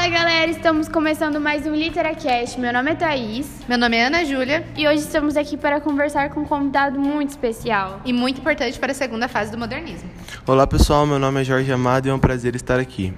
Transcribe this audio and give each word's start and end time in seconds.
Fala 0.00 0.12
galera, 0.12 0.50
estamos 0.50 0.88
começando 0.88 1.38
mais 1.38 1.66
um 1.66 1.74
Literacast. 1.74 2.58
Meu 2.58 2.72
nome 2.72 2.92
é 2.92 2.94
Thaís 2.94 3.46
Meu 3.68 3.76
nome 3.76 3.98
é 3.98 4.06
Ana 4.06 4.24
Júlia 4.24 4.66
e 4.74 4.88
hoje 4.88 5.00
estamos 5.00 5.36
aqui 5.36 5.58
para 5.58 5.78
conversar 5.78 6.30
com 6.30 6.40
um 6.40 6.44
convidado 6.46 6.98
muito 6.98 7.28
especial. 7.28 8.00
e 8.02 8.10
muito 8.10 8.40
importante 8.40 8.78
para 8.78 8.92
a 8.92 8.94
segunda 8.94 9.28
fase 9.28 9.52
do 9.52 9.58
modernismo. 9.58 10.08
Olá 10.46 10.66
pessoal, 10.66 11.06
meu 11.06 11.18
nome 11.18 11.42
é 11.42 11.44
Jorge 11.44 11.70
Amado 11.70 12.06
e 12.06 12.10
é 12.10 12.14
um 12.14 12.18
prazer 12.18 12.56
estar 12.56 12.80
aqui. 12.80 13.12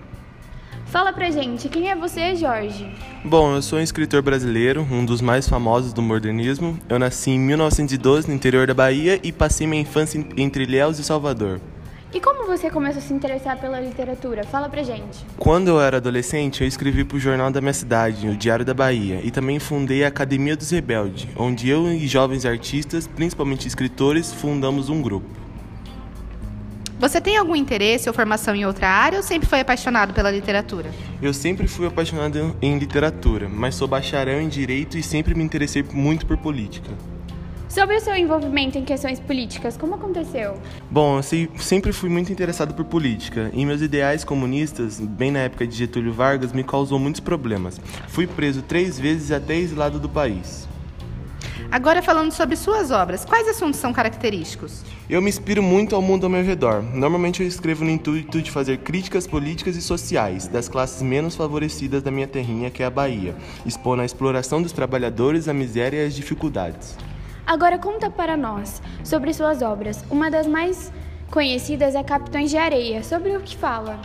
Fala 0.87 1.13
pra 1.13 1.31
gente, 1.31 1.69
quem 1.69 1.89
é 1.89 1.95
você, 1.95 2.35
Jorge? 2.35 2.93
Bom, 3.25 3.55
eu 3.55 3.63
sou 3.63 3.79
um 3.79 3.83
escritor 3.83 4.21
brasileiro, 4.21 4.85
um 4.91 5.05
dos 5.05 5.21
mais 5.21 5.49
famosos 5.49 5.93
do 5.93 6.03
modernismo. 6.03 6.77
Eu 6.89 6.99
nasci 6.99 7.31
em 7.31 7.39
1912 7.39 8.27
no 8.27 8.35
interior 8.35 8.67
da 8.67 8.75
Bahia 8.75 9.21
e 9.23 9.31
passei 9.31 9.69
minha 9.69 9.83
infância 9.83 10.19
entre 10.37 10.65
Ilhéus 10.65 10.99
e 10.99 11.05
Salvador. 11.05 11.61
E 12.15 12.21
como 12.21 12.47
você 12.47 12.69
começou 12.69 12.99
a 12.99 13.03
se 13.03 13.15
interessar 13.15 13.59
pela 13.59 13.81
literatura? 13.81 14.45
Fala 14.45 14.69
pra 14.69 14.83
gente. 14.83 15.25
Quando 15.39 15.69
eu 15.69 15.81
era 15.81 15.97
adolescente, 15.97 16.61
eu 16.61 16.69
escrevi 16.69 17.05
para 17.05 17.17
o 17.17 17.19
jornal 17.19 17.51
da 17.51 17.59
minha 17.63 17.73
cidade, 17.73 18.29
o 18.29 18.37
Diário 18.37 18.67
da 18.67 18.75
Bahia, 18.75 19.21
e 19.25 19.31
também 19.31 19.59
fundei 19.59 20.05
a 20.05 20.09
Academia 20.09 20.55
dos 20.55 20.71
Rebeldes, 20.71 21.27
onde 21.35 21.71
eu 21.71 21.91
e 21.91 22.07
jovens 22.07 22.45
artistas, 22.45 23.07
principalmente 23.07 23.67
escritores, 23.67 24.31
fundamos 24.31 24.91
um 24.91 25.01
grupo. 25.01 25.27
Você 27.01 27.19
tem 27.19 27.39
algum 27.39 27.57
interesse 27.57 28.11
ou 28.11 28.15
formação 28.15 28.55
em 28.55 28.67
outra 28.67 28.89
área 28.89 29.17
ou 29.17 29.23
sempre 29.23 29.49
foi 29.49 29.61
apaixonado 29.61 30.13
pela 30.13 30.31
literatura? 30.31 30.91
Eu 31.21 31.33
sempre 31.33 31.67
fui 31.67 31.87
apaixonado 31.87 32.55
em 32.61 32.79
literatura, 32.79 33.49
mas 33.49 33.75
sou 33.75 33.89
bacharel 33.89 34.39
em 34.39 34.49
direito 34.49 34.99
e 34.99 35.03
sempre 35.03 35.35
me 35.35 35.43
interessei 35.43 35.83
muito 35.83 36.27
por 36.27 36.37
política. 36.37 36.91
Sobre 37.73 37.97
o 37.97 38.01
seu 38.01 38.15
envolvimento 38.15 38.77
em 38.77 38.85
questões 38.85 39.19
políticas, 39.19 39.79
como 39.79 39.95
aconteceu? 39.95 40.61
Bom, 40.91 41.17
eu 41.17 41.23
sempre 41.59 41.91
fui 41.91 42.11
muito 42.11 42.31
interessado 42.31 42.75
por 42.75 42.85
política 42.85 43.51
e 43.55 43.65
meus 43.65 43.81
ideais 43.81 44.25
comunistas, 44.25 45.01
bem 45.01 45.31
na 45.31 45.39
época 45.39 45.67
de 45.67 45.75
Getúlio 45.75 46.13
Vargas, 46.13 46.53
me 46.53 46.63
causou 46.63 46.99
muitos 46.99 47.23
problemas. 47.23 47.81
Fui 48.09 48.27
preso 48.27 48.61
três 48.61 49.01
vezes 49.01 49.31
e 49.31 49.35
até 49.35 49.57
exilado 49.57 49.99
do 49.99 50.07
país. 50.07 50.69
Agora 51.71 52.03
falando 52.03 52.31
sobre 52.31 52.57
suas 52.57 52.91
obras, 52.91 53.25
quais 53.25 53.49
assuntos 53.49 53.81
são 53.81 53.91
característicos? 53.91 54.85
Eu 55.09 55.23
me 55.23 55.31
inspiro 55.31 55.63
muito 55.63 55.97
ao 55.97 56.03
mundo 56.03 56.25
ao 56.25 56.31
meu 56.31 56.45
redor. 56.45 56.83
Normalmente 56.83 57.41
eu 57.41 57.49
escrevo 57.49 57.87
no 57.87 57.91
intuito 57.91 58.43
de 58.43 58.51
fazer 58.51 58.81
críticas 58.81 59.27
políticas 59.27 59.77
e 59.77 59.81
sociais 59.81 60.47
das 60.47 60.69
classes 60.69 61.01
menos 61.01 61.35
favorecidas 61.35 62.03
da 62.03 62.11
minha 62.11 62.29
terrinha, 62.29 62.71
que 62.71 62.83
é 62.83 62.87
a 62.87 62.91
Bahia, 62.91 63.35
expondo 63.65 64.03
a 64.03 64.05
exploração 64.05 64.61
dos 64.61 64.73
trabalhadores, 64.73 65.49
a 65.49 65.55
miséria 65.55 66.03
e 66.03 66.07
as 66.07 66.15
dificuldades. 66.15 66.99
Agora 67.47 67.77
conta 67.79 68.09
para 68.09 68.37
nós 68.37 68.81
sobre 69.05 69.33
suas 69.35 69.63
obras. 69.63 70.05
Uma 70.11 70.31
das 70.31 70.47
mais 70.47 70.93
conhecidas 71.31 71.95
é 71.95 72.03
Capitães 72.03 72.51
de 72.51 72.57
Areia. 72.57 73.03
Sobre 73.03 73.37
o 73.37 73.41
que 73.41 73.57
fala? 73.57 74.01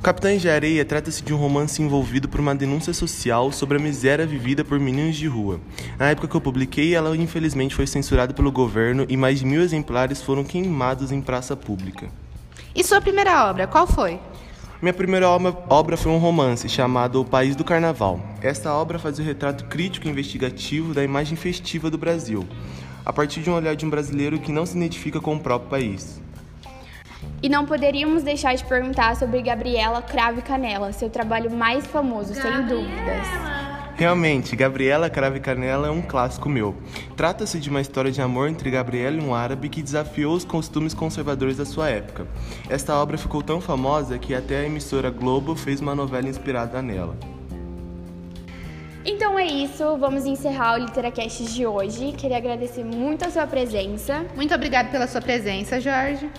Capitães 0.00 0.40
de 0.40 0.48
Areia 0.48 0.84
trata-se 0.84 1.24
de 1.24 1.34
um 1.34 1.36
romance 1.36 1.82
envolvido 1.82 2.28
por 2.28 2.38
uma 2.38 2.54
denúncia 2.54 2.94
social 2.94 3.50
sobre 3.50 3.78
a 3.78 3.80
miséria 3.80 4.24
vivida 4.24 4.64
por 4.64 4.78
meninos 4.78 5.16
de 5.16 5.26
rua. 5.26 5.60
Na 5.98 6.10
época 6.10 6.28
que 6.28 6.36
eu 6.36 6.40
publiquei, 6.40 6.94
ela 6.94 7.16
infelizmente 7.16 7.74
foi 7.74 7.86
censurada 7.86 8.32
pelo 8.32 8.52
governo 8.52 9.04
e 9.08 9.16
mais 9.16 9.40
de 9.40 9.46
mil 9.46 9.60
exemplares 9.60 10.22
foram 10.22 10.44
queimados 10.44 11.10
em 11.10 11.20
praça 11.20 11.56
pública. 11.56 12.08
E 12.76 12.84
sua 12.84 13.00
primeira 13.00 13.50
obra, 13.50 13.66
qual 13.66 13.88
foi? 13.88 14.20
Minha 14.80 14.94
primeira 14.94 15.28
obra, 15.28 15.96
foi 15.96 16.12
um 16.12 16.18
romance 16.18 16.68
chamado 16.68 17.20
O 17.20 17.24
País 17.24 17.56
do 17.56 17.64
Carnaval. 17.64 18.20
Esta 18.40 18.72
obra 18.72 18.96
faz 18.96 19.18
o 19.18 19.22
retrato 19.22 19.64
crítico 19.64 20.06
e 20.06 20.10
investigativo 20.10 20.94
da 20.94 21.02
imagem 21.02 21.36
festiva 21.36 21.90
do 21.90 21.98
Brasil, 21.98 22.46
a 23.04 23.12
partir 23.12 23.40
de 23.40 23.50
um 23.50 23.54
olhar 23.54 23.74
de 23.74 23.84
um 23.84 23.90
brasileiro 23.90 24.38
que 24.38 24.52
não 24.52 24.64
se 24.64 24.76
identifica 24.76 25.20
com 25.20 25.34
o 25.34 25.40
próprio 25.40 25.68
país. 25.68 26.22
E 27.42 27.48
não 27.48 27.66
poderíamos 27.66 28.22
deixar 28.22 28.54
de 28.54 28.64
perguntar 28.66 29.16
sobre 29.16 29.42
Gabriela 29.42 30.00
Cravo 30.00 30.38
e 30.38 30.42
Canela, 30.42 30.92
seu 30.92 31.10
trabalho 31.10 31.50
mais 31.50 31.84
famoso, 31.84 32.32
sem 32.32 32.66
dúvidas. 32.66 33.57
Realmente, 33.98 34.54
Gabriela 34.54 35.10
Cravo 35.10 35.38
e 35.38 35.40
Canela 35.40 35.88
é 35.88 35.90
um 35.90 36.00
clássico 36.00 36.48
meu. 36.48 36.76
Trata-se 37.16 37.58
de 37.58 37.68
uma 37.68 37.80
história 37.80 38.12
de 38.12 38.22
amor 38.22 38.48
entre 38.48 38.70
Gabriela 38.70 39.16
e 39.16 39.20
um 39.20 39.34
árabe 39.34 39.68
que 39.68 39.82
desafiou 39.82 40.36
os 40.36 40.44
costumes 40.44 40.94
conservadores 40.94 41.56
da 41.56 41.64
sua 41.64 41.90
época. 41.90 42.24
Esta 42.68 42.94
obra 42.94 43.18
ficou 43.18 43.42
tão 43.42 43.60
famosa 43.60 44.16
que 44.16 44.36
até 44.36 44.60
a 44.60 44.66
emissora 44.66 45.10
Globo 45.10 45.56
fez 45.56 45.80
uma 45.80 45.96
novela 45.96 46.28
inspirada 46.28 46.80
nela. 46.80 47.16
Então 49.04 49.36
é 49.36 49.46
isso, 49.46 49.96
vamos 49.96 50.26
encerrar 50.26 50.74
o 50.74 50.84
Literacast 50.84 51.52
de 51.52 51.66
hoje. 51.66 52.12
Queria 52.12 52.36
agradecer 52.36 52.84
muito 52.84 53.24
a 53.24 53.30
sua 53.32 53.48
presença. 53.48 54.24
Muito 54.36 54.54
obrigado 54.54 54.92
pela 54.92 55.08
sua 55.08 55.20
presença, 55.20 55.80
Jorge. 55.80 56.30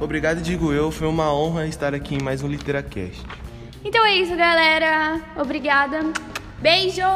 Obrigado, 0.00 0.40
digo 0.40 0.72
eu, 0.72 0.92
foi 0.92 1.08
uma 1.08 1.34
honra 1.34 1.66
estar 1.66 1.92
aqui 1.92 2.14
em 2.14 2.22
mais 2.22 2.40
um 2.40 2.46
Literacast. 2.46 3.20
Então 3.84 4.06
é 4.06 4.14
isso, 4.14 4.36
galera. 4.36 5.20
Obrigada. 5.36 5.98
Beijo! 6.62 7.06